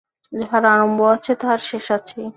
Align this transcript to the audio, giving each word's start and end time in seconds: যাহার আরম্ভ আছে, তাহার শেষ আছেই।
যাহার 0.33 0.63
আরম্ভ 0.65 0.99
আছে, 1.15 1.31
তাহার 1.35 1.61
শেষ 1.69 1.85
আছেই। 1.91 2.27